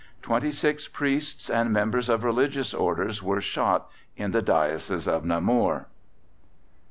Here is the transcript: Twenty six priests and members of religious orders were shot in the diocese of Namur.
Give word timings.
Twenty 0.23 0.49
six 0.51 0.87
priests 0.87 1.47
and 1.47 1.71
members 1.71 2.09
of 2.09 2.23
religious 2.23 2.73
orders 2.73 3.21
were 3.21 3.39
shot 3.39 3.87
in 4.17 4.31
the 4.31 4.41
diocese 4.41 5.07
of 5.07 5.25
Namur. 5.25 5.89